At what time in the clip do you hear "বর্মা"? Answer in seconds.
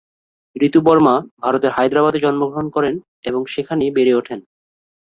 0.81-1.15